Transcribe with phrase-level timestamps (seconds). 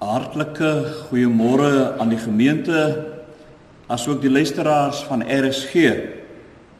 [0.00, 0.68] Hartlike
[1.10, 2.76] goeiemôre aan die gemeente
[3.92, 5.74] asook die luisteraars van RSG.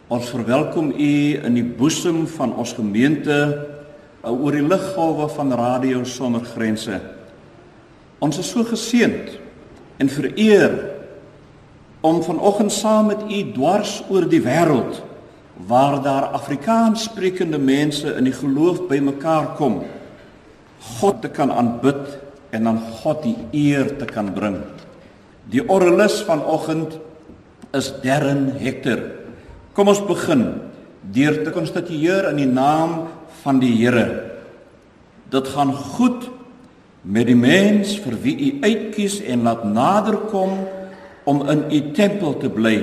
[0.08, 6.00] Ons verwelkom u in die boesem van ons gemeente uh, oor die liggolwe van Radio
[6.08, 6.96] Sonder Grense.
[8.24, 9.36] Ons is so geseënd
[10.00, 10.78] en vereer
[12.00, 15.02] om vanoggend saam met u dwars oor die wêreld
[15.68, 19.82] waar daar Afrikaans sprekende mense in die geloof bymekaar kom,
[21.02, 22.19] God te kan aanbid
[22.50, 24.58] en aan God die eer te kan bring.
[25.50, 26.98] Die orrelis vanoggend
[27.76, 29.02] is Darren Hector.
[29.74, 30.44] Kom ons begin
[31.14, 33.06] deur te konstitueer in die naam
[33.42, 34.06] van die Here.
[35.30, 36.26] Dit gaan goed
[37.02, 40.58] met die mens vir wie u uitkies en laat naderkom
[41.30, 42.76] om in u tempel te bly.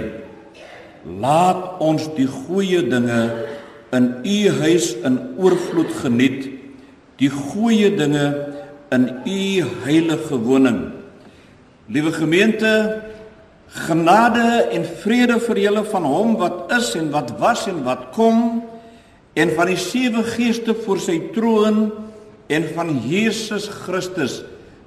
[1.21, 3.21] Laat ons die goeie dinge
[3.95, 6.47] in u huis in oorvloed geniet.
[7.21, 8.25] Die goeie dinge
[8.91, 10.79] in u heilige woning.
[11.87, 13.01] Liewe gemeente,
[13.67, 18.63] genade en vrede vir julle van hom wat is en wat was en wat kom
[19.37, 21.89] en van die sewe geeste voor sy troon
[22.47, 24.39] en van Jesus Christus,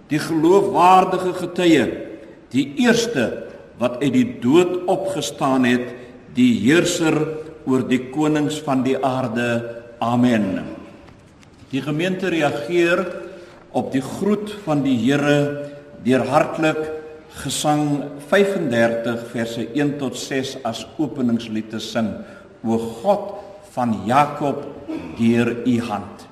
[0.09, 1.85] die geloofwaardige getuie,
[2.51, 3.29] die eerste
[3.81, 5.92] wat uit die dood opgestaan het,
[6.35, 7.17] die heerser
[7.69, 9.77] oor die konings van die aarde.
[10.01, 10.64] Amen.
[11.70, 13.05] Die gemeente reageer
[13.73, 15.71] op die groet van die Here
[16.05, 16.81] deur hartlik
[17.43, 22.11] gesang 35 verse 1 tot 6 as openingslied te sing.
[22.65, 23.37] O God
[23.75, 24.67] van Jakob
[25.19, 26.30] deur u hand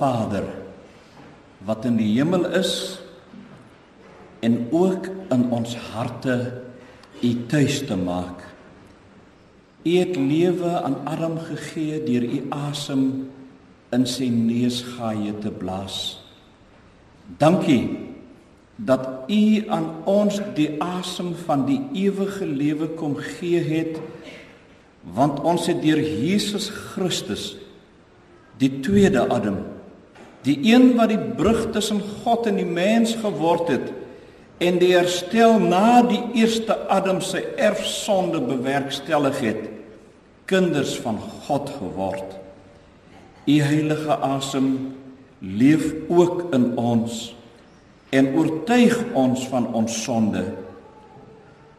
[0.00, 0.48] Vader
[1.68, 2.72] wat in die hemel is
[4.40, 6.36] en ook in ons harte
[7.20, 8.46] u tuis te maak.
[9.84, 13.04] U het lewe aan Adam gegee deur u asem
[13.92, 16.20] in sy neusgaaie te blaas.
[17.38, 18.10] Dankie
[18.84, 24.00] dat U aan ons die asem van die ewige lewe kom gee het
[25.16, 27.54] want ons het deur Jesus Christus
[28.60, 29.60] die tweede Adam
[30.46, 33.90] die een wat die brug tussen God en die mens geword het
[34.60, 39.66] en die herstel na die eerste Adam se erfsonde bewerkstellig het
[40.50, 42.40] kinders van God geword
[43.50, 44.96] u heilige asem
[45.38, 47.30] leef ook in ons
[48.10, 50.42] en oortuig ons van ons sonde.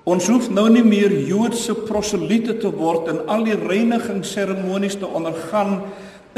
[0.04, 5.82] Ons hoef nou nie meer Joodse proselite te word en al die reinigingsseremonies te ondergaan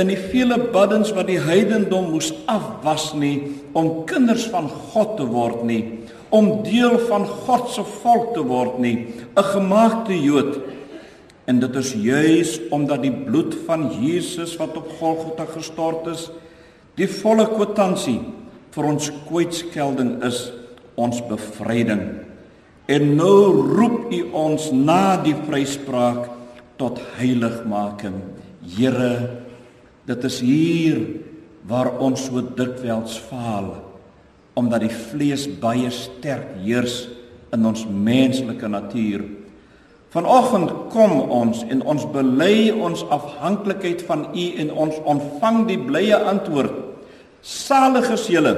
[0.01, 3.35] in die vele baddens wat die heidendom moes afwas nie
[3.77, 5.81] om kinders van God te word nie,
[6.33, 10.61] om deel van God se volk te word nie, 'n gemaakte Jood.
[11.45, 16.31] En dit is juis omdat die bloed van Jesus wat op Golgotha gestort is,
[16.95, 18.21] die volle kwitansie
[18.71, 20.51] vir ons kwytskelding is
[20.95, 22.23] ons bevryding.
[22.87, 26.29] En nou roep U ons na die vryspraak
[26.77, 28.17] tot heiligmaking.
[28.75, 29.42] Here,
[30.09, 30.99] dit is hier
[31.67, 33.73] waar ons so dikwels faal
[34.59, 37.07] omdat die vlees baie sterk heers
[37.55, 39.23] in ons menslike natuur.
[40.13, 46.19] Vanoggend kom ons en ons bely ons afhanklikheid van U en ons ontvang die blye
[46.29, 46.83] antwoord
[47.43, 48.53] Salig is julle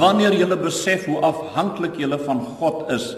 [0.00, 3.10] wanneer julle besef hoe afhanklik julle van God is.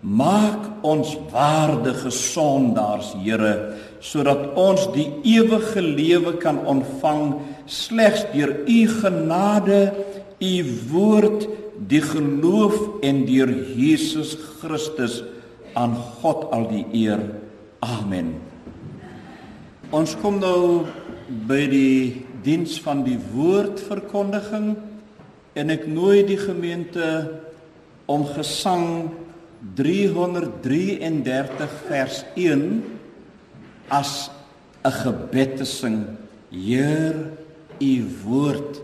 [0.00, 8.78] Maak ons waardige sondaars, Here, sodat ons die ewige lewe kan ontvang slegs deur u
[9.00, 9.80] genade,
[10.38, 10.54] u
[10.92, 11.48] woord,
[11.88, 15.22] die geloof en deur Jesus Christus
[15.78, 17.22] aan God al die eer.
[17.82, 18.34] Amen.
[19.94, 20.86] Ons kom nou
[21.48, 24.72] by die diens van die woordverkondiging
[25.58, 27.06] en ek nooi die gemeente
[28.10, 29.10] om gesang
[29.74, 32.84] 333 vers 1
[33.88, 34.30] as
[34.84, 36.06] 'n gebed te sing.
[36.50, 37.16] Heer,
[37.80, 38.80] u woord,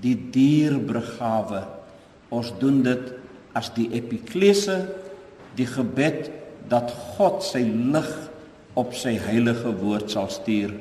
[0.00, 1.64] die dierbrigade.
[2.28, 3.12] Ons doen dit
[3.52, 4.88] as die epiklese,
[5.56, 6.30] die gebed
[6.68, 8.10] dat God sy lig
[8.74, 10.72] op sy heilige woord sal stuur.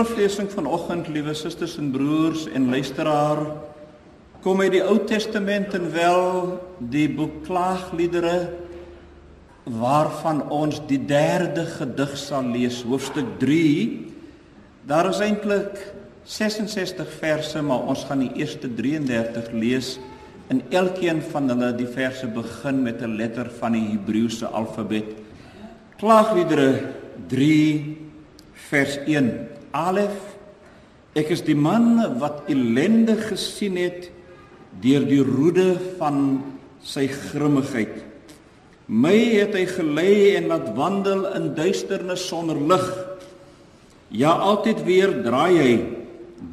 [0.00, 3.42] Skriflesing vanoggend, liewe susters en broers en luisteraar,
[4.40, 6.54] kom uit die Ou Testament en wel
[6.88, 8.48] die boek Klaagliedere
[9.68, 13.60] waarvan ons die derde gedig sal lees, hoofstuk 3.
[14.88, 15.76] Daar is eintlik
[16.24, 19.98] 66 verse, maar ons gaan die eerste 33 lees.
[20.48, 25.12] In elkeen van hulle die verse begin met 'n letter van die Hebreëse alfabet.
[26.00, 26.88] Klaagliedere
[27.28, 27.96] 3
[28.70, 30.38] vers 1 Alef
[31.18, 34.06] Ek is die man wat ellende gesien het
[34.80, 36.38] deur die roede van
[36.86, 37.96] sy grimmigheid.
[38.86, 42.86] My het hy gelei en laat wandel in duisternis sonder lig.
[44.14, 45.74] Ja, altyd weer draai hy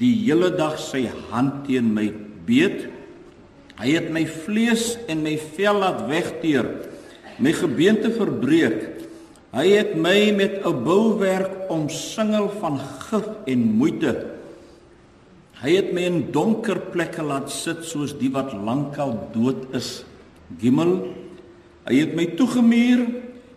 [0.01, 2.09] die hele dag sy hand teen my
[2.49, 2.87] beet.
[3.77, 6.65] Hy het my vlees en my vel laat wegteer,
[7.37, 8.96] my gebeente verbreek.
[9.55, 14.27] Hy het my met 'n bouwerk omsingel van gif en moeite.
[15.63, 20.03] Hy het my in donker plekke laat sit soos die wat lankal dood is.
[20.59, 21.15] Gimel.
[21.87, 23.07] Hy het my toegemuur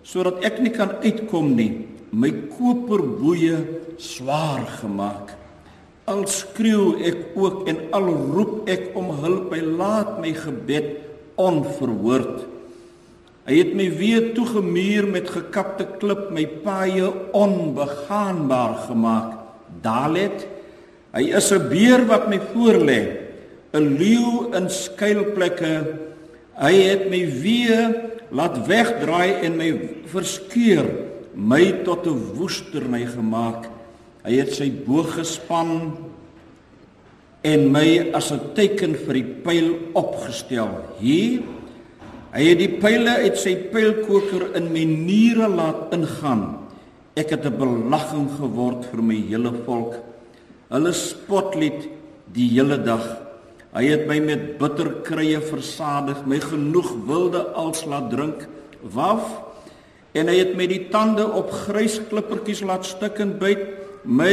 [0.02, 1.87] sodat ek nie kan uitkom nie.
[2.11, 3.66] My koperboeye
[3.99, 5.35] swaar gemaak.
[6.06, 10.97] Al skreeu ek ook en al roep ek om hulp, hy laat my gebed
[11.37, 12.60] onverhoord.
[13.50, 19.33] Hy het my weer toegemuur met gekapte klip, my paaie onbegaanbaar gemaak.
[19.83, 20.45] Dalet,
[21.11, 23.00] hy is 'n beer wat my voorlê,
[23.75, 25.99] 'n leeu in skuilplekke.
[26.62, 29.71] Hy het my weer laat wegdraai en my
[30.07, 30.87] verskeur,
[31.35, 33.66] my tot 'n woesterny gemaak.
[34.23, 35.99] Hy het sy boog gespan
[37.42, 40.71] en my as 'n teken vir die pyl opgestel.
[41.00, 41.42] Hier
[42.31, 46.63] Hy het die pile uit sy pylkoker in my niere laat ingaan.
[47.19, 49.99] Ek het 'n belagting geword vir my hele volk.
[50.71, 51.89] Hulle spotlied
[52.33, 53.03] die hele dag.
[53.75, 58.47] Hy het my met bitterkrye versadig, my genoeg wilde als laat drink,
[58.83, 59.43] waf
[60.15, 63.63] en hy het my die tande op grys klippertjies laat stukkend byt,
[64.05, 64.33] my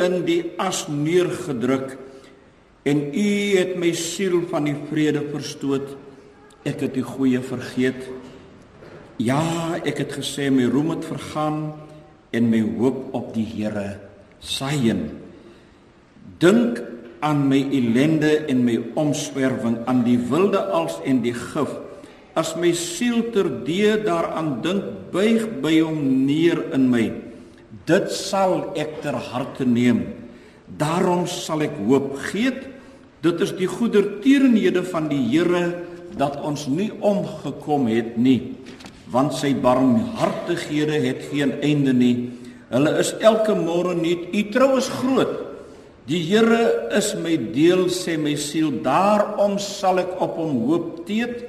[0.00, 1.98] in die as neergedruk.
[2.84, 5.96] En u het my siel van die vrede verstoot.
[6.68, 8.02] Ek het die goeie vergeet.
[9.22, 9.40] Ja,
[9.88, 11.72] ek het gesê my roem het vergaan
[12.34, 13.96] en my hoop op die Here
[14.44, 15.06] saaien.
[16.42, 16.82] Dink
[17.24, 21.72] aan my ellende en my omswerwing aan die wilde als en die gif.
[22.38, 25.98] As my siel terdee daaraan dink, buig by hom
[26.28, 27.08] neer in my.
[27.88, 30.04] Dit sal ek ter harte neem.
[30.78, 32.68] Daarom sal ek hoop geet.
[33.24, 35.87] Dit is die goedertierenhede van die Here
[36.18, 38.40] dat ons nie omgekom het nie
[39.12, 42.14] want sy barmhartighede het geen einde nie.
[42.68, 44.28] Hulle is elke môre nuut.
[44.36, 45.32] U trou is groot.
[46.08, 48.70] Die Here is my deel sê my siel.
[48.84, 50.90] Daarom sal ek op hom hoop.
[51.08, 51.46] Teet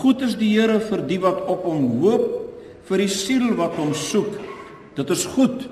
[0.00, 2.26] goed is die Here vir die wat op hom hoop
[2.88, 4.38] vir die siel wat hom soek.
[4.96, 5.68] Dit is goed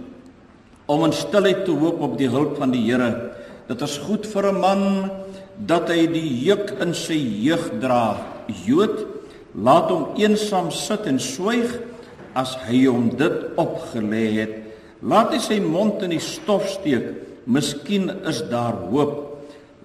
[0.89, 3.33] om in stilheid te hoop op die hulp van die Here.
[3.69, 4.85] Dit is goed vir 'n man
[5.59, 8.19] dat hy die juk in sy jeug dra.
[8.65, 9.07] Jood,
[9.59, 11.73] laat hom eensaam sit en swyg
[12.39, 14.55] as hy hom dit opgelê het.
[15.03, 17.11] Laat hy sy mond in die stof steek.
[17.49, 19.25] Miskien is daar hoop.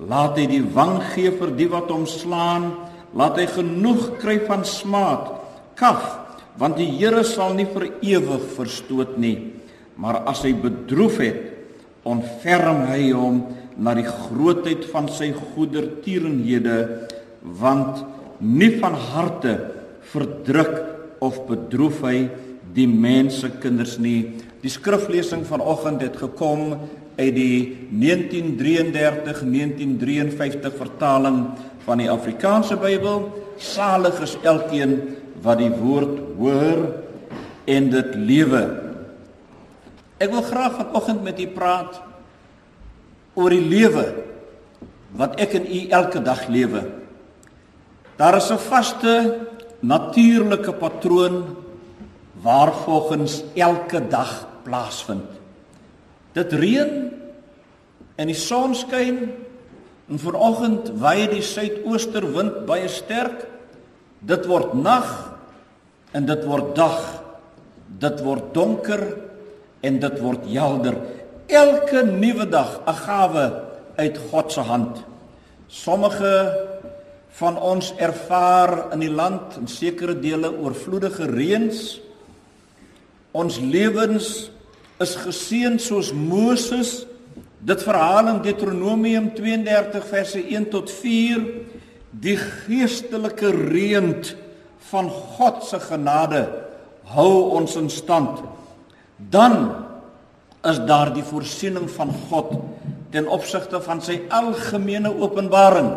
[0.02, 2.74] Laat hy die wang gee vir die wat hom slaan.
[3.18, 5.32] Laat hy genoeg kry van smaad.
[5.78, 6.06] Kaf,
[6.58, 9.38] want die Here sal nie vir ewig verstoot nie.
[9.98, 11.42] Maar as hy bedroef het,
[12.04, 13.38] ontferm hy hom
[13.78, 16.78] na die grootheid van sy goedertierenhede
[17.60, 18.04] want
[18.44, 19.54] nie van harte
[20.14, 20.74] verdruk
[21.24, 22.28] of bedroef hy
[22.74, 24.34] die mense kinders nie.
[24.64, 26.74] Die skriflesing vanoggend het gekom
[27.18, 27.58] uit die
[27.92, 31.44] 1933 1953 vertaling
[31.86, 33.28] van die Afrikaanse Bybel.
[33.62, 34.98] Salig is elkeen
[35.44, 36.88] wat die woord hoor
[37.70, 38.64] en dit lewe.
[40.24, 42.00] Ek wil graag vanoggend met u praat
[43.34, 44.06] oor die lewe
[45.18, 46.84] wat ek en u elke dag lewe.
[48.18, 49.40] Daar is 'n vaste
[49.82, 51.56] natuurlike patroon
[52.42, 55.30] waarvolgens elke dag plaasvind.
[56.34, 57.12] Dit reën
[58.16, 59.32] en die son skyn
[60.10, 63.48] en vanoggend waai die suidoosterwind baie sterk.
[64.20, 65.08] Dit word nag
[66.12, 67.24] en dit word dag.
[68.00, 69.18] Dit word donker
[69.82, 70.98] en dit word helder
[71.48, 73.46] elke nuwe dag 'n gawe
[73.96, 75.04] uit God se hand.
[75.68, 76.70] Sommige
[77.34, 82.00] van ons ervaar in die land in sekere dele oorvloedige reëns.
[83.32, 84.52] Ons lewens
[85.02, 87.06] is geseën soos Moses
[87.64, 91.42] dit verhaal in Deuteronomium 32 verse 1 tot 4
[92.12, 94.14] die geestelike reën
[94.92, 96.44] van God se genade
[97.16, 98.44] hou ons in stand.
[99.18, 99.72] Dan
[100.64, 102.56] is daar die voorsiening van God
[103.14, 105.92] ten opsigte van sy algemene openbaring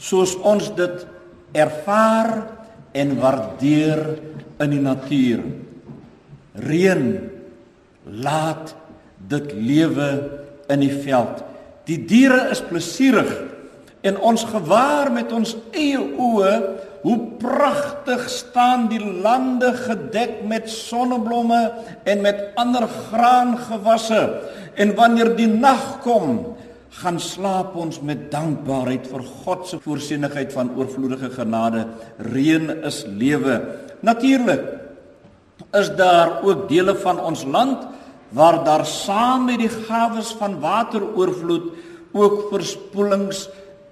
[0.00, 1.04] soos ons dit
[1.54, 2.32] ervaar
[2.94, 4.00] en waardeer
[4.62, 5.42] in die natuur.
[6.64, 7.04] Reën
[8.24, 8.74] laat
[9.30, 10.08] dit lewe
[10.70, 11.42] in die veld.
[11.88, 13.30] Die diere is plesierig
[14.04, 16.54] en ons gewaar met ons eie oë
[17.04, 21.60] hoe pragtig staan die lande gedek met sonneblomme
[22.08, 24.22] en met ander graangewasse.
[24.80, 26.56] En wanneer die nag kom
[27.02, 31.84] gaan slaap ons met dankbaarheid vir God se voorsienigheid van oorvloedige genade.
[32.32, 33.58] Reën is lewe.
[34.00, 34.64] Natuurlik
[35.76, 37.84] is daar ook dele van ons land
[38.34, 41.68] waar daar saam met die gawes van wateroorvloed
[42.14, 43.44] ook verspoelings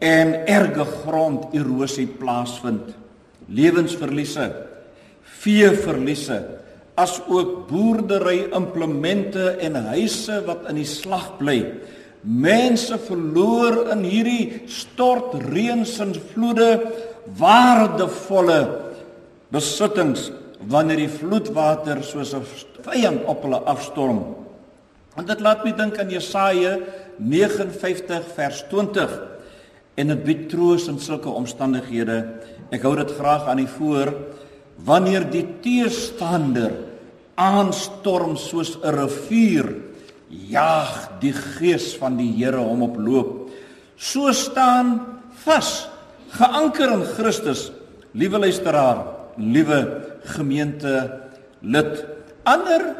[0.02, 3.01] en erge gronderosie plaasvind.
[3.52, 4.48] Lewensverliese,
[5.42, 6.40] veeverliese,
[6.94, 11.58] as ook boerdery implemente en huise wat in die slag bly.
[12.22, 16.68] Mense verloor in hierdie stortreëns en vloede
[17.38, 18.60] waardevolle
[19.52, 20.30] besittings
[20.70, 22.44] wanneer die vloedwater soos 'n
[22.86, 24.36] vyand op hulle afstorm.
[25.16, 26.78] En dit laat my dink aan Jesaja
[27.18, 29.20] 59 vers 20
[29.94, 32.24] en dit bied troos in sulke omstandighede.
[32.72, 34.14] Ek hou dit graag aan die voor
[34.86, 36.72] wanneer die teestander
[37.36, 39.68] aanstorm soos 'n rivier
[40.32, 43.50] jaag die gees van die Here hom op loop.
[43.96, 45.88] So staan vas
[46.32, 47.72] geanker in Christus,
[48.12, 49.04] liewe luisteraar,
[49.36, 51.20] liewe gemeente
[51.60, 52.04] lid.
[52.42, 52.96] Ander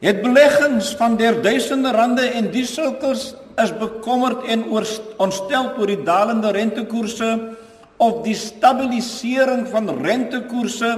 [0.00, 4.68] het beleggings van duisende rande en die sulkers is bekommerd en
[5.16, 7.56] ontstel oor die dalende rentekoerse
[7.98, 10.90] of die stabilisering van rentekoerse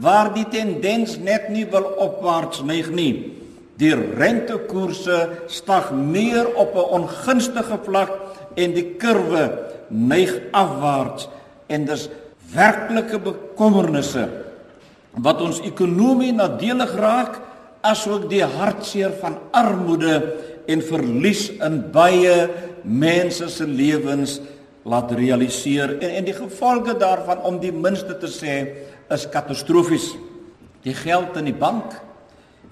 [0.00, 3.32] waar die tendens net nie wil opwaarts neig nie.
[3.80, 8.12] Die rentekoerse stagneer op 'n ongunstige vlak
[8.54, 9.50] en die kurwe
[9.88, 11.28] neig afwaarts
[11.68, 12.08] en dis
[12.52, 14.28] werklike bekommernisse
[15.20, 17.40] wat ons ekonomie nadelig raak
[17.84, 20.16] asook die hartseer van armoede
[20.70, 22.48] en verlies in baie
[22.82, 24.40] mense se lewens
[24.82, 28.66] laat realiseer en en die gevolge daarvan om die minste te sê
[29.12, 30.16] is katastrofies.
[30.82, 32.00] Die geld in die bank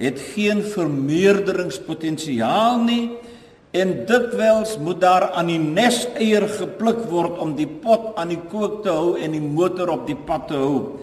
[0.00, 3.10] het geen vermeerderingspotensiaal nie
[3.70, 8.40] en dikwels moet daar aan die nes eier gepluk word om die pot aan die
[8.50, 10.98] kook te hou en die motor op die pad te hou.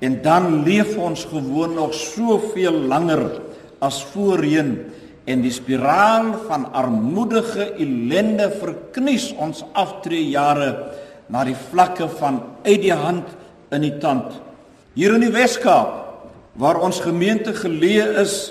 [0.00, 3.40] En dan leef ons gewoon nog soveel langer
[3.78, 4.90] as voorheen
[5.24, 10.70] en die spiraal van armoedige ellende verknies ons aftreejare
[11.30, 13.28] na die vlakke van uit die hand
[13.70, 14.32] in die tand.
[14.94, 15.98] Hier in die Weskaap
[16.60, 18.50] waar ons gemeente geleë is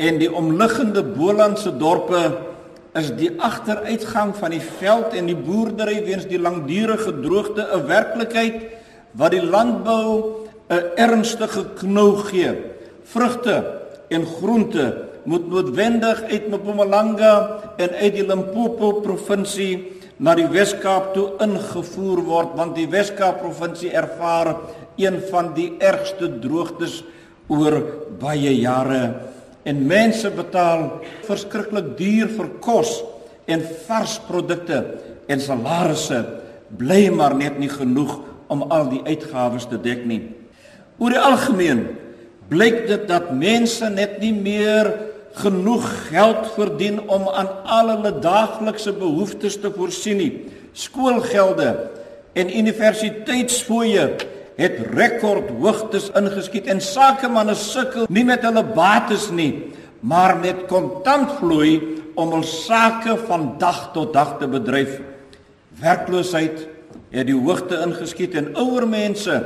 [0.00, 2.22] en die omliggende Bolandse dorpe
[2.98, 8.56] is die agteruitgang van die veld en die boerdery weens die langdurige droogte 'n werklikheid
[9.12, 12.50] wat die landbou 'n ernstige knou gee.
[13.04, 13.79] Vrugte
[14.10, 14.86] en groente
[15.24, 17.34] moet noodwendig uit Mpumalanga
[17.78, 23.92] en uit die Limpopo provinsie na die Wes-Kaap toe ingevoer word want die Wes-Kaap provinsie
[23.96, 24.54] ervaar
[25.00, 27.00] een van die ergste droogtes
[27.50, 27.78] oor
[28.20, 29.02] baie jare
[29.68, 30.86] en mense betaal
[31.28, 33.00] verskriklik duur vir kos
[33.50, 34.82] en vars produkte
[35.30, 36.20] en salarisse
[36.80, 38.18] bly maar net nie genoeg
[38.50, 40.22] om al die uitgawes te dek nie.
[40.98, 41.84] Oor die algemeen
[42.50, 44.90] blyk dit dat mense net nie meer
[45.38, 50.32] genoeg geld verdien om aan al hulle daaglikse behoeftes te voorsien nie.
[50.74, 51.70] Skoolgelde
[52.34, 54.08] en universiteitsfooie
[54.60, 59.52] het rekordhoogtes ingeskiet en sakemanne sukkel nie met hulle bates nie,
[60.00, 64.98] maar met kontantvloei om hul sake van dag tot dag te bedryf.
[65.80, 66.66] Werkloosheid
[67.14, 69.38] het die hoogte ingeskiet en ouer mense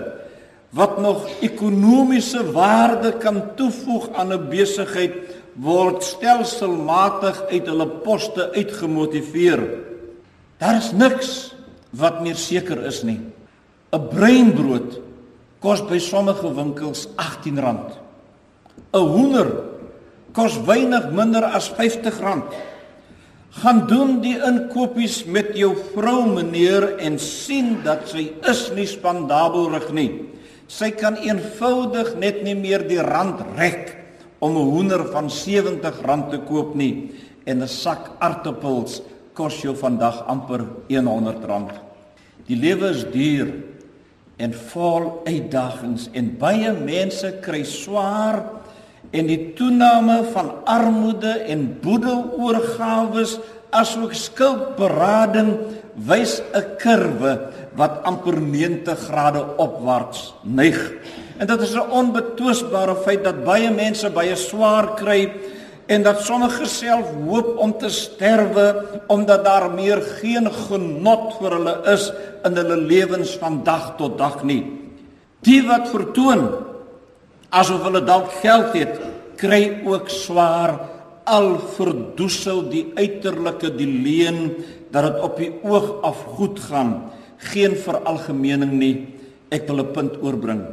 [0.75, 5.15] wat nog ekonomiese waarde kan toevoeg aan 'n besigheid
[5.55, 9.63] word stelselmatig uit hulle poste uitgemotiveer.
[10.59, 11.55] Daar is niks
[11.91, 13.21] wat meer seker is nie.
[13.93, 15.01] 'n Breinbrood
[15.61, 17.95] kos by sommige winkels R18.
[18.93, 19.51] 'n Hoender
[20.33, 22.51] kos weinig minder as R50.
[23.55, 29.93] Gaan doen die inkopies met jou vrou meneer en sien dat sy is nie spandabelrig
[29.95, 30.11] nie.
[30.69, 33.97] Sy kan eenvoudig net nie meer die rand rek
[34.41, 37.13] om 'n hoender van R70 te koop nie
[37.47, 39.03] en 'n sak aartappels
[39.35, 41.81] kos jou vandag amper R100.
[42.47, 43.53] Die lewe is duur
[44.37, 48.43] en vol uitdagings en baie mense kry swaar
[49.13, 53.39] en die toename van armoede en boedeloorgawes
[53.71, 55.59] asook skuldberading
[55.95, 57.33] wys 'n kurwe
[57.79, 60.79] wat amper 90 grade opwaarts neig.
[61.39, 65.33] En dit is 'n onbetwisbare feit dat baie mense baie swaar kry
[65.87, 71.75] en dat sommige self hoop om te sterwe omdat daar meer geen genot vir hulle
[71.93, 72.13] is
[72.45, 74.65] in hulle lewens van dag tot dag nie.
[75.41, 76.49] Die wat vertoon
[77.51, 79.01] asof hulle dalk geld het,
[79.37, 80.79] kry ook swaar
[81.25, 84.55] al verdoesel die uiterlike die leen
[84.93, 87.11] dat dit op die oog af goed gaan
[87.53, 88.97] geen veralgemening nie.
[89.51, 90.65] Ek wil 'n punt oorbring.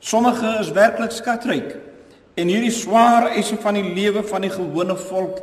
[0.00, 1.76] Sommige is werklik skatryk
[2.34, 5.40] en hierdie swaar eise van die lewe van die gewone volk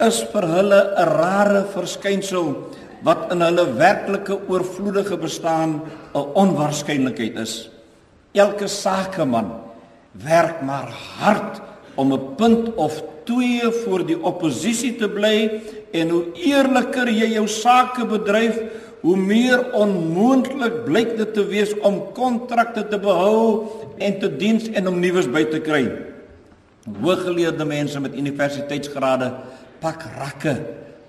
[0.00, 2.56] is vir hulle 'n rare verskynsel
[3.02, 5.82] wat in hulle werklike oorvloedige bestaan
[6.14, 7.70] 'n onwaarskynlikheid is.
[8.32, 9.60] Elke sakeman
[10.12, 11.60] werk maar hard
[11.94, 17.46] om 'n punt of twee voor die oppositie te bly en hoe eerliker jy jou
[17.48, 18.58] sake bedryf,
[19.02, 23.66] hoe meer onmoontlik blyk dit te wees om kontrakte te behou
[23.98, 25.82] en te diens en om nuus by te kry.
[27.02, 29.32] Hooggeleerde mense met universiteitsgrade
[29.82, 30.54] pak rakke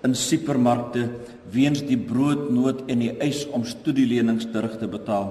[0.03, 1.05] in supermarkte
[1.53, 5.29] weens die broodnood en die eis om studielenings terug te betaal.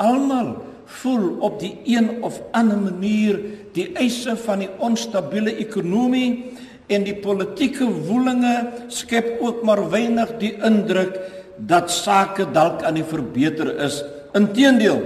[0.00, 0.54] Almal
[1.00, 3.38] voel op die een of ander manier
[3.76, 6.56] die eise van die onstabiele ekonomie
[6.90, 8.54] en die politieke woelinge
[8.90, 11.20] skep ook maar weinig die indruk
[11.66, 14.00] dat sake dalk aan die verbeter is.
[14.36, 15.02] Inteendeel,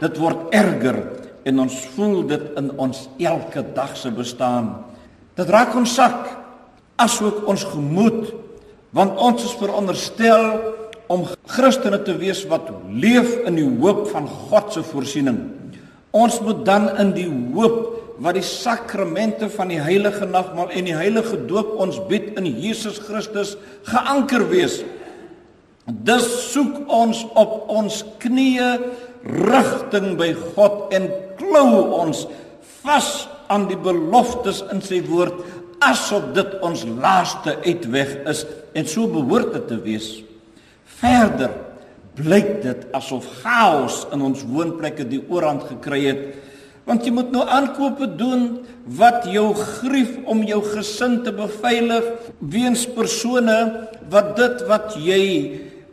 [0.00, 0.98] dit word erger
[1.44, 4.72] en ons voel dit in ons elke dag se bestaan.
[5.36, 6.28] Dit raak ons sak
[7.00, 8.32] asook ons gemoed
[8.94, 10.44] want ons is veronderstel
[11.10, 15.40] om Christene te wees wat leef in die hoop van God se voorsiening.
[16.14, 17.90] Ons moet dan in die hoop
[18.22, 23.00] wat die sakramente van die heilige nagmaal en die heilige doop ons bied in Jesus
[23.02, 23.56] Christus
[23.90, 24.82] geanker wees.
[25.84, 28.70] Dus soek ons op ons knieë
[29.24, 32.24] rigting by God en klou ons
[32.84, 33.10] vas
[33.52, 35.42] aan die beloftes in sy woord
[35.84, 40.08] asof dit ons laaste uitweg is en so behoort dit te wees.
[41.00, 41.52] Verder
[42.16, 46.26] blyk dit asof chaos in ons woonplekke die oorhand gekry het
[46.84, 48.42] want jy moet nou aankope doen
[48.98, 52.10] wat jou grief om jou gesin te beveilig
[52.54, 53.56] weens persone
[54.12, 55.24] wat dit wat jy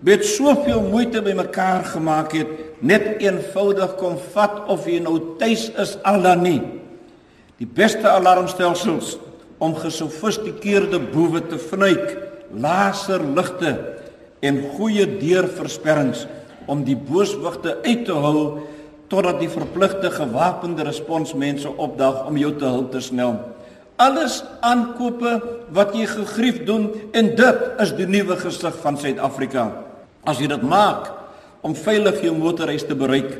[0.01, 5.97] met soveel moeite bymekaar gemaak het net eenvoudig kom vat of jy nou tuis is
[6.07, 6.61] al dan nie
[7.61, 9.19] die beste alarmstelsels
[9.61, 12.15] om gesofistikeerde boewe te vnuik,
[12.57, 13.75] laserligte
[14.41, 16.25] en goeie deurversperrings
[16.71, 18.63] om die booswigte uit te hou
[19.11, 23.35] totdat die verpligte gewapende responsmense opdag om jou te help te snel.
[24.01, 25.35] Alles aankope
[25.75, 29.67] wat jy gegrief doen en dit is die nuwe gesig van Suid-Afrika.
[30.21, 31.09] As jy dit maak
[31.65, 33.39] om veilig jou motorreis te bereik,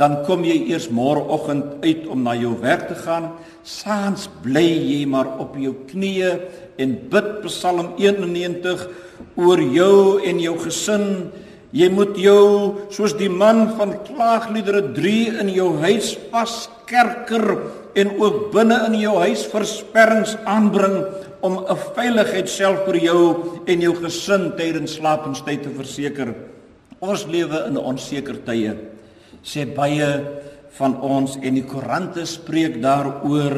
[0.00, 3.34] dan kom jy eers môreoggend uit om na jou werk te gaan.
[3.62, 6.32] Saans bly jy maar op jou knieë
[6.80, 8.86] en bid Psalm 91
[9.36, 11.06] oor jou en jou gesin.
[11.72, 12.44] Jy moet jou
[12.92, 17.46] soos die man van klaagliedere 3 in jou huis vaskerker
[17.96, 20.98] en ook binne in jou huis versperrings aanbring
[21.42, 23.22] om 'n veiligheid self vir jou
[23.66, 26.34] en jou gesin tydens slapenstyd te verseker.
[27.00, 28.92] Ons lewe in onseker tye
[29.42, 30.08] sê baie
[30.78, 33.56] van ons en die koerante spreek daaroor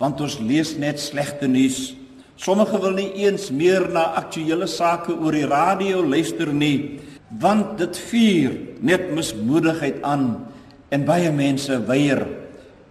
[0.00, 1.92] want ons lees net slegte nuus.
[2.40, 7.00] Sommige wil nie eens meer na aktuelle sake oor die radio luister nie
[7.40, 10.46] want dit vuur net mismoedigheid aan
[10.90, 12.24] en baie mense weier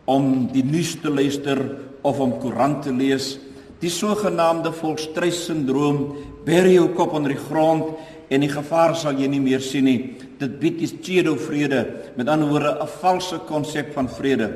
[0.08, 1.60] om die nuus te luister
[2.08, 3.36] of om koerant te lees.
[3.80, 6.00] Die sogenaamde volkstrysindroom
[6.46, 7.94] bury jou kop onder die grond
[8.30, 10.00] en die gevaar sal jy nie meer sien nie.
[10.40, 14.50] Dit bied die pseudo vrede, met ander woorde 'n valse konsep van vrede.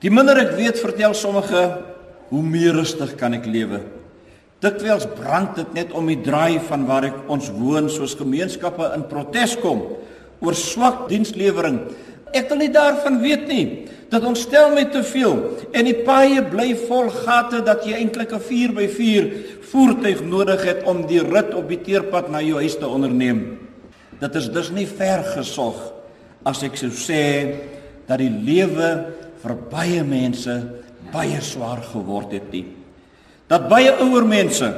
[0.00, 1.78] Die minder ek weet, vertel sommige,
[2.28, 3.80] hoe meer rustig kan ek lewe.
[4.62, 9.08] Dikwels brand dit net om die draai van waar ek ons woon soos gemeenskappe in
[9.10, 9.82] protes kom
[10.40, 11.80] oor swak dienslewering.
[12.32, 13.88] Ek wil nie daarvan weet nie.
[14.12, 15.38] Dit ontstel my te veel
[15.72, 19.28] en die paaie bly vol gate dat jy eintlik 'n 4x4
[19.70, 23.58] voertuig nodig het om die rit op die teerpad na jou huis te onderneem.
[24.20, 25.92] Dit is dus nie ver gesog
[26.44, 27.56] as ek sou sê
[28.06, 28.90] dat die lewe
[29.42, 30.60] vir baie mense
[31.12, 32.66] baie swaar geword het nie.
[33.48, 34.74] Dat baie ouer mense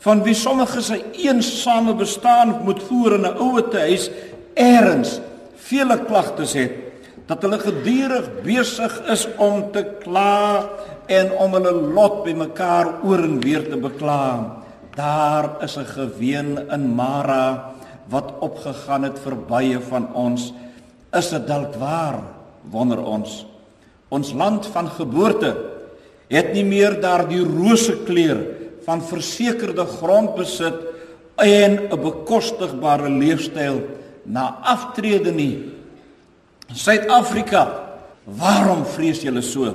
[0.00, 4.10] van wie sommige se eensame bestaan moet voer in 'n ouete huis
[4.54, 5.20] eers
[5.56, 6.79] vele klagtes het
[7.30, 10.66] dat hulle gedurig besig is om te kla
[11.06, 14.58] en om hulle lot bymekaar oor en weer te bekla.
[14.98, 17.70] Daar is 'n geween in Mara
[18.10, 20.52] wat opgegaan het vir baie van ons.
[21.12, 22.18] Is dit dalk waar?
[22.70, 23.46] Wonder ons.
[24.08, 25.56] Ons land van geboorte
[26.28, 28.38] het nie meer daardie rose kleur
[28.84, 30.74] van versekerde grondbesit
[31.36, 33.80] en 'n bekostigbare leefstyl
[34.24, 35.79] na aftrede nie.
[36.76, 37.64] Suid-Afrika,
[38.38, 39.70] waarom vrees julle so?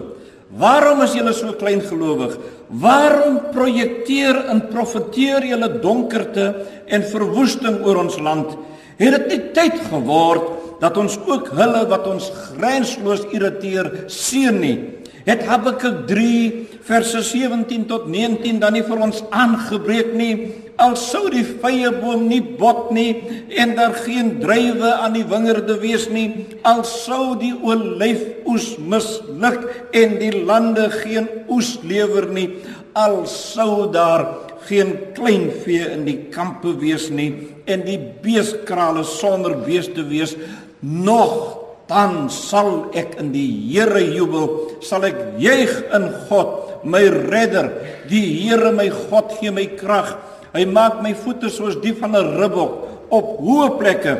[0.55, 2.37] Waarom is julle so klein gelowig?
[2.69, 6.51] Waarom projekteer en profeteer julle donkerte
[6.87, 8.53] en verwoesting oor ons land?
[8.99, 14.77] Het dit nie tyd geword dat ons ook hulle wat ons grensloos irriteer seën nie?
[15.25, 20.33] Het Habakuk 3 verse 17 tot 19 dan nie vir ons aangebreek nie.
[20.77, 23.23] Al sou die vrye boom nie bot nie
[23.57, 26.27] en daar geen druiwe aan die wingerde wees nie
[26.65, 32.49] al sou die olyfoes misluk en die lande geen oes lewer nie
[32.97, 34.25] al sou daar
[34.65, 37.31] geen kleinvee in die kampe wees nie
[37.69, 40.35] en die beeskrale sonder beeste wees
[40.81, 47.69] nog dan sal ek in die Here jubel sal ek juig in God my redder
[48.09, 50.15] die Here my God gee my krag
[50.55, 52.73] Hy maak my voete soos die van 'n ribbok
[53.11, 54.13] op hoë plekke.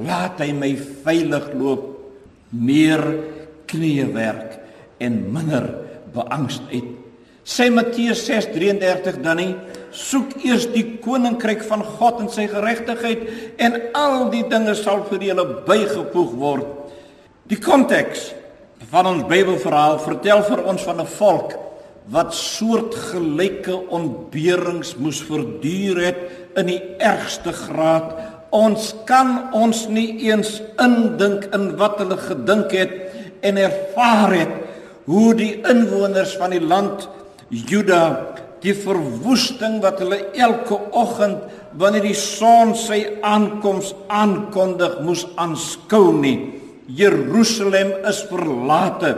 [0.00, 0.72] Laat hy my
[1.04, 1.82] veilig loop.
[2.50, 3.02] Meer
[3.68, 4.58] kniewerk
[4.98, 5.68] en minder
[6.14, 6.96] beangstigheid.
[7.44, 9.56] Sê Matteus 6:33 dan nie
[9.90, 15.20] soek eers die koninkryk van God en sy geregtigheid en al die dinge sal vir
[15.20, 16.66] julle bygevoeg word.
[17.50, 18.30] Die konteks
[18.92, 21.56] van ons Bybelverhaal vertel vir ons van 'n volk
[22.10, 26.20] wat soortgelyke ontberings moes verduur het
[26.56, 28.14] in die ergste graad.
[28.50, 32.92] Ons kan ons nie eens indink in wat hulle gedink het
[33.40, 34.54] en ervaar het
[35.04, 37.08] hoe die inwoners van die land
[37.48, 41.38] Juda die verwoesting wat hulle elke oggend
[41.74, 46.61] wanneer die son sy aankoms aankondig moes aanskou nie.
[46.88, 49.12] Jerusalem is verlate.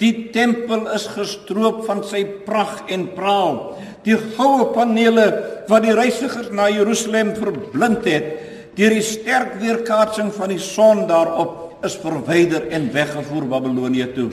[0.00, 3.58] Die tempel is gestroop van sy pragt en praal.
[4.06, 5.26] Die goue panele
[5.70, 8.32] wat die reisigers na Jerusalem verblind het,
[8.74, 14.30] deur die sterk weerkaatsing van die son daarop, is verwyder en weggevoer Babilonie toe.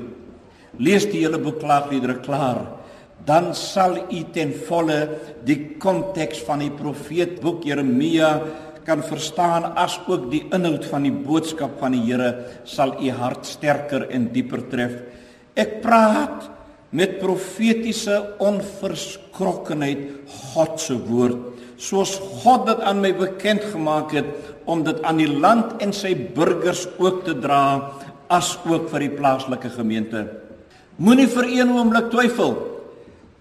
[0.79, 2.61] Lees die hele beklaagliedere klaar,
[3.25, 4.99] dan sal u ten volle
[5.45, 8.31] die konteks van die profeetboek Jeremia
[8.89, 12.31] kan verstaan as ook die inhoud van die boodskap van die Here
[12.65, 14.95] sal u hart sterker en dieper tref.
[15.53, 16.49] Ek praat
[16.89, 20.07] met profetiese onverskrokkenheid
[20.53, 24.27] God se woord soos God dit aan my bekend gemaak het
[24.69, 27.61] om dit aan die land en sy burgers ook te dra
[28.29, 30.25] as ook vir die plaaslike gemeente.
[30.99, 32.57] Moenie vir een oomblik twyfel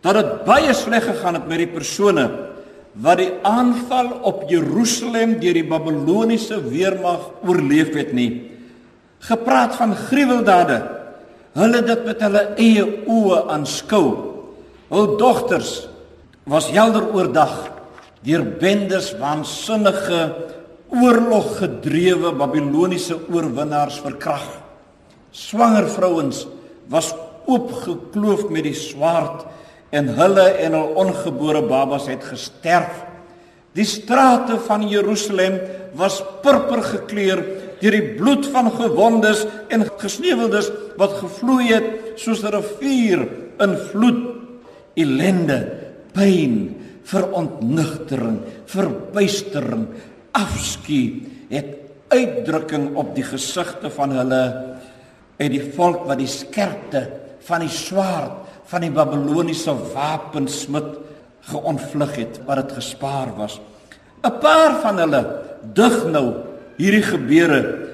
[0.05, 2.29] dat dit baie sleg gegaan het met die persone
[2.99, 8.31] wat die aanval op Jerusalem deur die Babiloniese weermag oorleef het nie.
[9.23, 10.81] Gepraat van gruweldade
[11.59, 14.07] hulle dit met hulle eie oë aanskou.
[14.91, 15.73] Hul dogters
[16.49, 17.55] was helder oordag
[18.27, 20.23] deur bendes waansinnige
[20.89, 24.47] oorloggedrewe Babiloniese oorwinnaars verkrag.
[25.31, 26.47] Swanger vrouens
[26.91, 27.13] was
[27.49, 29.47] oopgekloof met die swaard
[29.91, 33.05] en hulle en hul ongebore babas het gesterf.
[33.77, 35.59] Die strate van Jerusalem
[35.97, 37.43] was purper gekleur
[37.79, 43.21] deur die bloed van gewondes en gesneuweldes wat gevloei het soos 'n rivier
[43.61, 44.23] in vloed
[44.97, 45.59] ellende
[46.13, 46.75] pyn
[47.05, 49.87] verontnigtering verbuistering
[50.33, 51.71] afskuw het
[52.09, 54.45] uitdrukking op die gesigte van hulle
[55.39, 57.07] en die volk wat die skerpte
[57.47, 60.97] van die swaard van die babiloniese wapensmid
[61.49, 63.61] geontvlug het wat dit gespaar was
[64.23, 65.23] 'n paar van hulle
[65.75, 66.27] dig nou
[66.77, 67.89] hierdie gebeure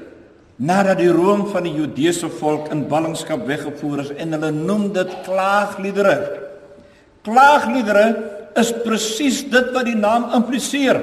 [0.57, 5.11] nadat die room van die Judeese volk in ballingskap weggevoer is en hulle noem dit
[5.27, 6.15] klaagliedere.
[7.27, 8.07] Klaagliedere
[8.61, 11.01] is presies dit wat die naam impliseer.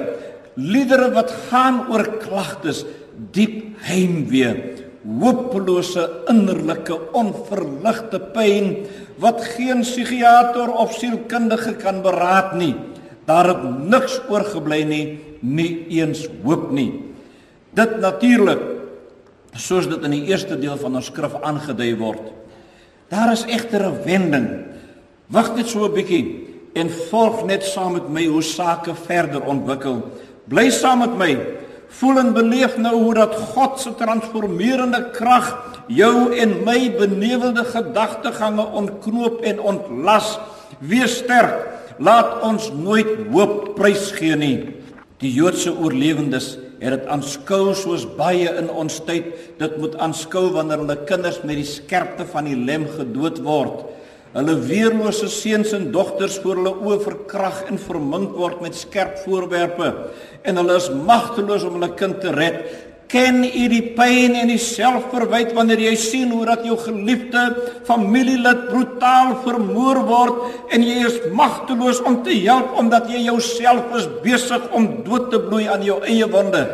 [0.56, 2.84] Liedere wat gaan oor klagtes,
[3.32, 4.71] diep heimwee,
[5.02, 8.86] hopelose innerlike onverligte pyn
[9.22, 12.74] wat geen psigiater of sielkundige kan beraad nie.
[13.26, 15.04] Daar het niks oorgebly nie,
[15.40, 16.90] nie eens hoop nie.
[17.74, 18.62] Dit natuurlik
[19.58, 22.22] soos dit in die eerste deel van ons skrif aangedui word.
[23.12, 24.48] Daar is egter 'n wending.
[25.28, 26.24] Wag net so 'n bietjie
[26.74, 30.02] en volg net saam met my hoe sake verder ontwikkel.
[30.48, 31.61] Bly saam met my.
[31.98, 35.50] Voel en beleef nou hoe dat God se transformerende krag
[35.92, 40.38] jou en my benewelde gedagtegange ontknoop en ontlas.
[40.80, 41.68] Wees sterk.
[42.02, 44.56] Laat ons nooit hoop prysgee nie.
[45.22, 49.28] Die Joodse oorlewendes het dit aanskou soos baie in ons tyd
[49.60, 53.84] dit moet aanskou wanneer hulle kinders met die skerpte van die lem gedood word.
[54.32, 59.90] Hulle weerlose seuns en dogters voor hulle oë verkrag en vermink word met skerp voorwerpe
[60.42, 62.62] en hulle is magteloos om hulle kind te red
[63.12, 67.42] Ken u die pyn en die selfverwyt wanneer jy sien hoe dat jou geliefde
[67.84, 74.08] familielid brutaal vermoor word en jy is magteloos om te help omdat jy jouself is
[74.24, 76.64] besig om dood te bloei aan jou eie wonde.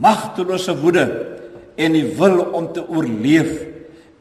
[0.00, 1.04] Magtelose woede
[1.76, 3.52] en die wil om te oorleef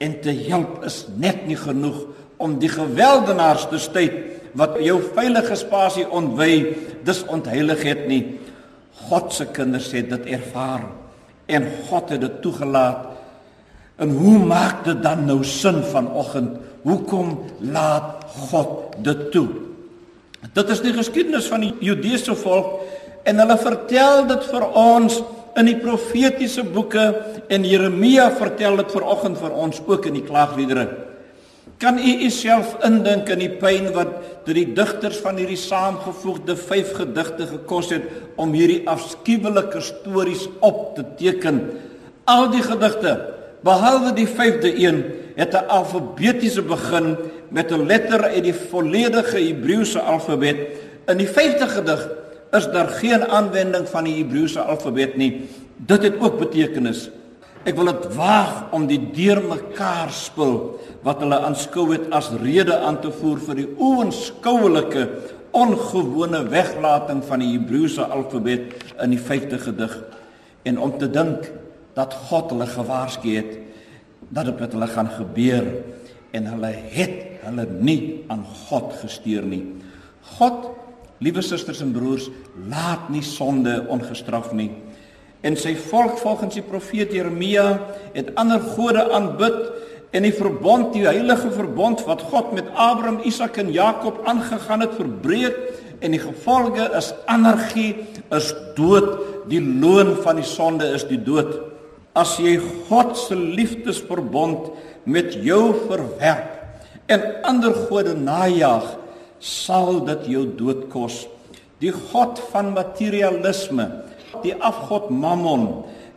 [0.04, 2.04] en te help is net nie genoeg
[2.40, 4.16] om die geweldenaars te styd
[4.58, 6.54] wat jou veilige spasie ontwy,
[7.06, 8.24] dis ontheilig het nie.
[9.10, 10.88] God se kinders het dit ervaar
[11.50, 13.08] en God het dit toegelaat.
[14.00, 16.56] En hoe maak dit dan nou sin vanoggend?
[16.88, 19.48] Hoekom laat God dit toe?
[20.56, 22.80] Dit is die geskiedenis van die Judeese volk
[23.28, 25.20] en hulle vertel dit vir ons
[25.60, 27.10] in die profetiese boeke
[27.52, 30.88] en Jeremia vertel dit vanoggend vir ons ook in die klaagliedere.
[31.80, 34.10] Kan u uself indink in die pyn wat
[34.44, 40.98] deur die digters van hierdie saamgevoegde 5 gedigte gekos het om hierdie afskuwelike stories op
[40.98, 41.62] te teken?
[42.28, 43.14] Al die gedigte,
[43.64, 45.00] behalwe die 5de een,
[45.40, 47.16] het 'n alfabetiese begin
[47.48, 50.60] met 'n letter uit die volledige Hebreëse alfabet.
[51.08, 52.10] In die 5de gedig
[52.52, 55.48] is daar geen aanwending van die Hebreëse alfabet nie.
[55.78, 57.10] Dit het ook betekenis.
[57.68, 60.56] Ek wil dit waag om die deurmekaar spul
[61.04, 65.04] wat hulle aanskou het as rede aan te voer vir die oënskoulike
[65.56, 69.96] ongewone weglating van die Hebreëse alfabet in die 5de gedig
[70.70, 71.50] en om te dink
[71.98, 73.58] dat God hulle gewaarsku het
[74.30, 75.68] dat dit met hulle gaan gebeur
[76.38, 79.64] en hulle het hulle nie aan God gestuur nie.
[80.38, 80.70] God,
[81.24, 82.28] liewe susters en broers,
[82.70, 84.70] laat nie sonde ongestraf nie.
[85.42, 87.68] En sy volk volgens die profeet Jeremia
[88.12, 89.60] het ander gode aanbid
[90.12, 94.98] en die verbond, die heilige verbond wat God met Abraham, Isak en Jakob aangegaan het,
[94.98, 95.58] verbreek
[96.04, 97.94] en die gevolge is anargie,
[98.36, 99.18] is dood.
[99.50, 101.56] Die loon van die sonde is die dood.
[102.18, 102.58] As jy
[102.90, 104.72] God se liefdesverbond
[105.10, 106.58] met jou verwerp
[107.10, 108.86] en ander gode najag,
[109.40, 111.24] sal dit jou dood kos.
[111.80, 113.88] Die God van materialisme,
[114.44, 115.68] die afgod Mammon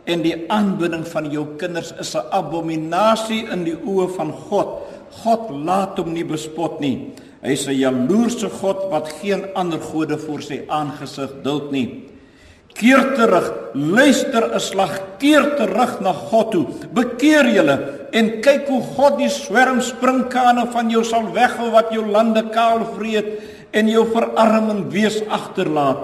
[0.09, 4.81] en die aanbidding van jou kinders is 'n abominasie in die oë van God.
[5.23, 7.13] God laat hom nie bespot nie.
[7.41, 12.03] Hy is 'n jaloerse God wat geen ander gode voor sy aangesig duld nie.
[12.73, 16.65] Keer terug, luister 'n slag, keer terug na God toe.
[16.93, 22.05] Bekeer julle en kyk hoe God die swerm sprinkane van jou sal weghou wat jou
[22.05, 23.39] lande kaal vreet
[23.71, 25.97] en jou verarm en wees agterlaat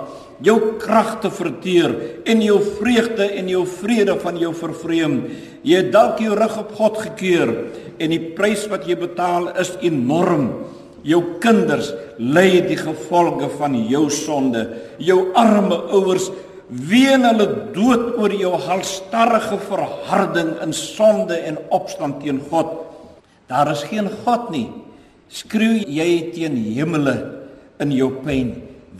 [0.43, 1.93] jou kragte verteer
[2.30, 5.21] en jou vreugde en jou vrede van jou vervreem.
[5.67, 7.54] Jy het dalk jou rug op God gekeer
[7.99, 10.49] en die prys wat jy betaal is enorm.
[11.04, 14.65] Jou kinders ly die gevolge van jou sonde.
[14.99, 16.30] Jou arme ouers
[16.69, 22.75] ween hulle dood oor jou halstarrige verharding in sonde en opstand teen God.
[23.49, 24.67] Daar is geen God nie.
[25.30, 27.15] Skreeu jy teen hemele
[27.82, 28.54] in jou pyn?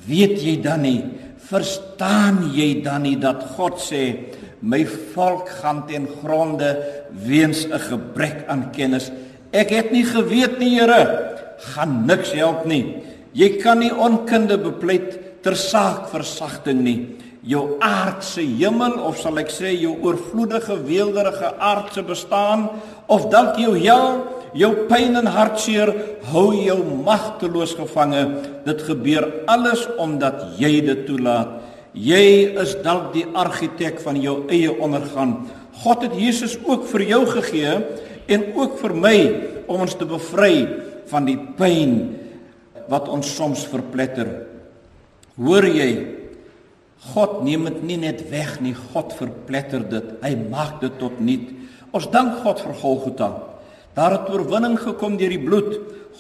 [0.10, 1.00] Weet jy dan nie
[1.48, 4.04] Verstaan jy dan nie dat God sê
[4.60, 4.84] my
[5.16, 6.76] volk gaan ten gronde
[7.12, 9.12] weens 'n gebrek aan kennis?
[9.52, 11.38] Ek het nie geweet nie, Here,
[11.74, 13.02] gaan niks help nie.
[13.34, 17.16] Jy kan nie onkunde bepleit ter saak versagting nie.
[17.42, 22.70] Jou aardse hemel of sal ek sê jou oorvloedige weelderige aardse bestaan
[23.08, 25.92] of dalk jou hel jou pyn en hartseer
[26.32, 28.24] hou jou magteloos gevange.
[28.66, 31.58] Dit gebeur alles omdat jy dit toelaat.
[31.94, 35.50] Jy is dalk die argitek van jou eie ondergang.
[35.84, 37.80] God het Jesus ook vir jou gegee
[38.30, 39.18] en ook vir my
[39.70, 40.54] om ons te bevry
[41.10, 41.98] van die pyn
[42.90, 44.30] wat ons soms verpletter.
[45.40, 45.92] Hoor jy?
[47.14, 50.10] God neem dit nie net weg nie, God verpletter dit.
[50.22, 51.48] Hy maak dit tot nul.
[51.96, 53.30] Ons dank God vir Golgotha.
[54.00, 55.74] Daar het oorwinning gekom deur die bloed,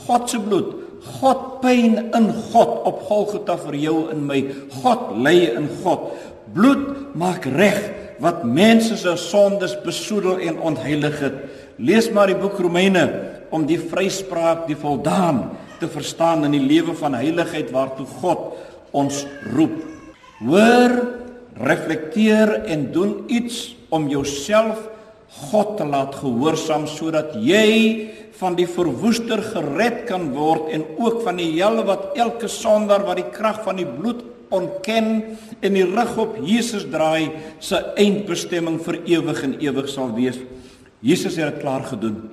[0.04, 0.76] God se bloed.
[1.20, 4.42] God pyn in God op Golgotha vir jou en my.
[4.82, 6.10] God lê in God.
[6.52, 7.80] Bloed maak reg
[8.20, 11.38] wat mense se sondes besoedel en ontheilig het.
[11.80, 13.06] Lees maar die boek Romeine
[13.56, 15.46] om die vryspraak, die voldaan
[15.80, 18.60] te verstaan in die lewe van heiligheid waartoe God
[18.92, 19.24] ons
[19.56, 19.80] roep.
[20.44, 20.98] Hoor,
[21.63, 24.84] reflekteer en doen iets om jouself
[25.30, 31.38] God te laat gehoorsaam sodat jy van die verwoester gered kan word en ook van
[31.38, 35.10] die hel wat elke sondaar wat die krag van die bloed ontken
[35.62, 37.30] en die rug op Jesus draai
[37.62, 40.40] se eindbestemming vir ewig en ewig sal wees.
[41.06, 42.23] Jesus het dit klaar gedoen.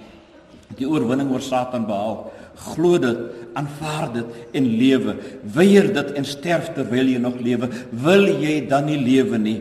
[0.78, 2.24] Die oorwinning oor Satan behaal.
[2.72, 3.18] Glo dit,
[3.59, 5.16] aanvaar dit en lewe.
[5.55, 7.68] Weier dit en sterf terwyl jy nog lewe.
[7.92, 9.59] Wil jy dan nie lewe nie?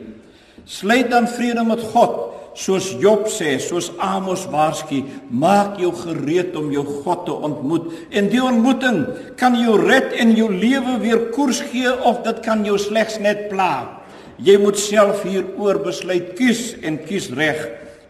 [0.66, 6.72] Sluit dan vrede met God soos Job sê, soos Amos waarsku, maak jou gereed om
[6.74, 7.92] jou God te ontmoet.
[8.16, 9.04] En die ontmoeting
[9.40, 13.50] kan jou red en jou lewe weer koers gee of dit kan jou slegs net
[13.52, 14.02] pla.
[14.40, 17.62] Jy moet self hieroor besluit kies en kies reg.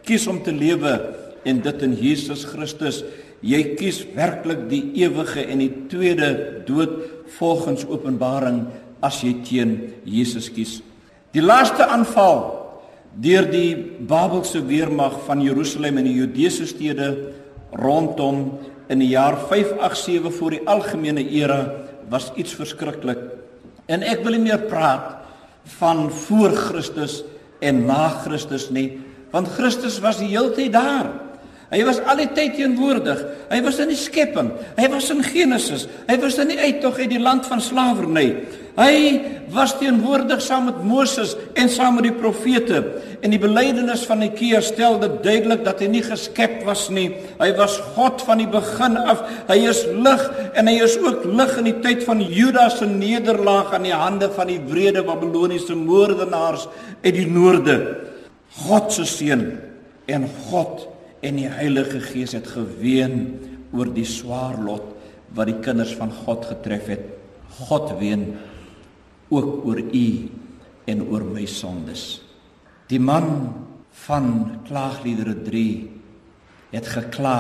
[0.06, 0.94] Kies om te lewe
[1.46, 3.04] en dit in Jesus Christus
[3.46, 6.30] Jy kies werklik die ewige en die tweede
[6.66, 6.96] dood
[7.38, 8.64] volgens Openbaring
[9.06, 9.76] as jy teen
[10.08, 10.80] Jesus kies.
[11.36, 12.65] Die laaste aanval
[13.16, 13.76] deur die
[14.08, 17.10] Babelse weermag van Jerusalem en die Judeese stede
[17.76, 18.60] rondom
[18.92, 21.60] in die jaar 587 voor die algemene era
[22.12, 23.22] was iets verskriklik.
[23.90, 25.16] En ek wil nie meer praat
[25.80, 27.24] van voor Christus
[27.66, 29.00] en na Christus nie,
[29.34, 31.10] want Christus was die hele tyd daar.
[31.74, 33.24] Hy was al die tyd teenwoordig.
[33.50, 34.52] Hy was in die skepping.
[34.78, 35.88] Hy was in Genesis.
[36.06, 38.28] Hy was in die uittog uit die land van slawerny.
[38.76, 38.96] Hy
[39.56, 42.84] was teenwoordig saam met Moses en saam met die profete.
[43.24, 47.08] En die belydenis van Nikea stel dit duidelik dat hy nie geskep was nie.
[47.40, 49.26] Hy was God van die begin af.
[49.50, 53.74] Hy is lig en hy is ook lig in die tyd van Judas se nederlaag
[53.74, 56.68] aan die hande van die wrede Babiloniese moordenaars
[57.02, 57.80] uit die noorde.
[58.68, 59.48] God se seun
[60.12, 60.92] en God
[61.26, 63.16] en die Heilige Gees het geween
[63.74, 64.94] oor die swaar lot
[65.36, 67.06] wat die kinders van God getref het.
[67.66, 68.28] God ween
[69.34, 70.08] ook oor u
[70.86, 72.22] en oor my sondes.
[72.92, 73.56] Die man
[74.06, 74.28] van
[74.68, 75.66] Klaagliedere 3
[76.76, 77.40] het gekla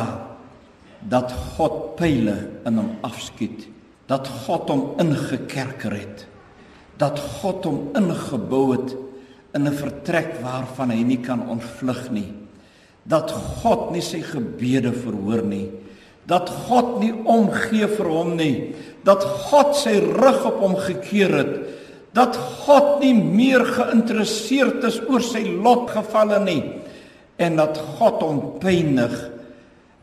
[1.06, 3.68] dat God pile in hom afskiet,
[4.10, 6.24] dat God hom ingekerker het,
[6.98, 8.96] dat God hom ingebou het
[9.54, 12.45] in 'n vertrek waarvan hy nie kan ontvlug nie
[13.06, 13.32] dat
[13.62, 15.70] God nie sy gebede verhoor nie
[16.26, 18.74] dat God nie omgee vir hom nie
[19.06, 21.54] dat God sy rug op hom gekeer het
[22.16, 26.62] dat God nie meer geïnteresseerd is oor sy lotgevalle nie
[27.44, 29.16] en dat God hom pynig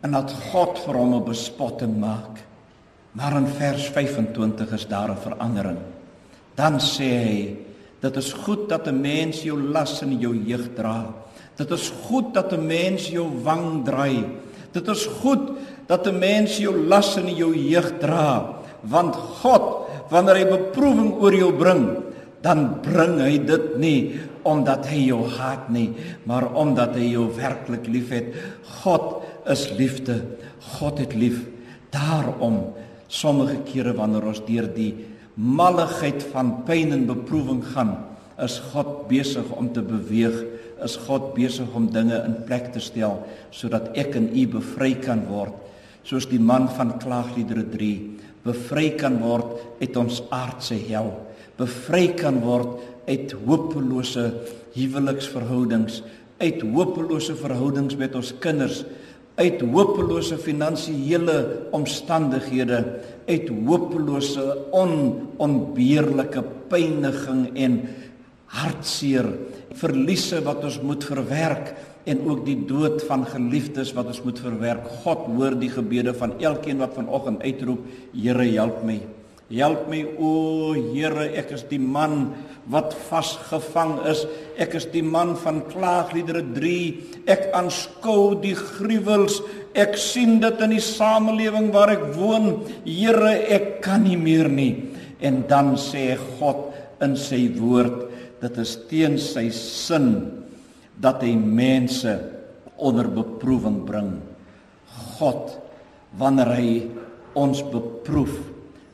[0.05, 2.43] en dat God vir hom 'n bespotting maak.
[3.13, 5.79] Maar in vers 25 is daar 'n verandering.
[6.55, 7.57] Dan sê hy
[8.01, 11.15] dit is goed dat 'n mens jou las in jou jeug dra
[11.57, 14.25] Dit is goed dat 'n mens jou wang draai.
[14.73, 15.53] Dit is goed
[15.87, 21.35] dat 'n mens jou las in jou jeug dra, want God, wanneer hy beproewing oor
[21.35, 21.97] jou bring,
[22.41, 25.93] dan bring hy dit nie omdat hy jou haat nie,
[26.27, 28.35] maar omdat hy jou werklik liefhet.
[28.83, 30.23] God is liefde.
[30.79, 31.45] God het lief.
[31.91, 32.73] Daarom
[33.07, 34.95] sommige kere wanneer ons deur die
[35.35, 37.97] malligheid van pyn en beproewing gaan,
[38.41, 40.39] is God besig om te beweeg?
[40.83, 43.21] Is God besig om dinge in plek te stel
[43.55, 45.55] sodat ek en u bevry kan word?
[46.07, 47.93] Soos die man van klaagliedere 3
[48.43, 51.13] bevry kan word uit ons aardse hel.
[51.59, 54.25] Bevry kan word uit hopelose
[54.75, 56.01] huweliksverhoudings
[56.43, 58.83] uit hopelose verhoudings met ons kinders
[59.39, 61.37] uit hopelose finansiële
[61.77, 62.81] omstandighede
[63.29, 64.45] uit hopelose
[64.77, 64.95] on
[65.43, 67.79] onbeheerlike pyniging en
[68.53, 69.29] hartseer
[69.79, 71.73] verliese wat ons moet verwerk
[72.09, 74.87] en ook die dood van geliefdes wat ons moet verwerk.
[75.05, 78.99] God hoor die gebede van elkeen wat vanoggend uitroep, Here help my.
[79.53, 82.33] Help my o Here, ek is die man
[82.73, 84.25] wat vasgevang is.
[84.61, 86.77] Ek is die man van klaagliedere 3.
[87.31, 89.41] Ek aanskou die gruwels.
[89.79, 92.65] Ek sien dit in die samelewing waar ek woon.
[92.87, 94.73] Here, ek kan nie meer nie.
[95.23, 96.73] En dan sê God
[97.03, 98.12] in sy woord
[98.43, 100.09] dit is teen sy sin
[101.03, 102.13] dat hy mense
[102.83, 104.17] onder beproewing bring.
[105.17, 105.55] God
[106.19, 106.73] wanneer hy
[107.39, 108.35] ons beproef,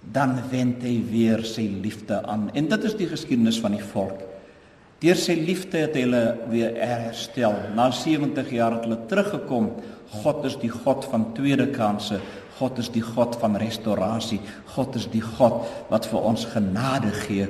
[0.09, 2.49] dan wend hy weer sy liefde aan.
[2.57, 4.22] En dit is die geskiedenis van die volk.
[5.03, 7.55] Deur sy liefde het hulle weer herstel.
[7.76, 9.68] Na 70 jaar het hulle teruggekom.
[10.22, 12.18] God is die God van tweede kansse.
[12.59, 14.40] God is die God van restaurasie.
[14.74, 17.46] God is die God wat vir ons genade gee.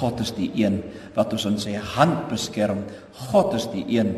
[0.00, 0.80] God is die een
[1.16, 2.84] wat ons in sy hand beskerm.
[3.28, 4.16] God is die een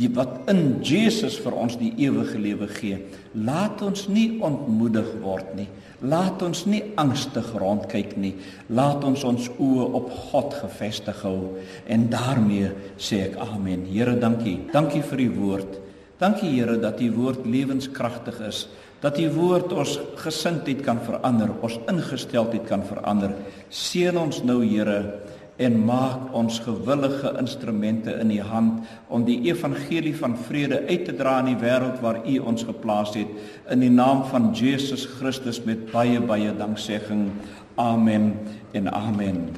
[0.00, 3.00] die wat in Jesus vir ons die ewige lewe gee.
[3.36, 5.66] Laat ons nie ontmoedig word nie.
[6.00, 8.32] Laat ons nie angstig rondkyk nie.
[8.72, 11.58] Laat ons ons oë op God gefestig hou.
[11.84, 13.84] En daarmee sê ek amen.
[13.90, 14.56] Here, dankie.
[14.72, 15.80] Dankie vir u woord.
[16.20, 18.64] Dankie Here dat u woord lewenskragtig is
[19.00, 23.32] dat u woord ons gesindheid kan verander, ons ingesteldheid kan verander.
[23.72, 25.20] Seën ons nou, Here,
[25.60, 31.14] en maak ons gewillige instrumente in u hand om die evangelie van vrede uit te
[31.16, 33.28] dra in die wêreld waar u ons geplaas het
[33.72, 37.28] in die naam van Jesus Christus met baie baie danksegging.
[37.76, 38.32] Amen
[38.72, 39.50] en amen.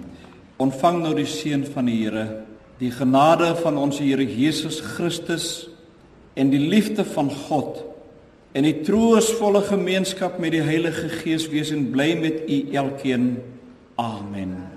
[0.63, 2.27] Ontvang nou die seën van die Here,
[2.83, 5.69] die genade van ons Here Jesus Christus
[6.35, 7.92] en die liefde van God
[8.53, 13.37] en die troostvolle gemeenskap met die Heilige Gees wees en bly met u elkeen.
[13.97, 14.72] Amen.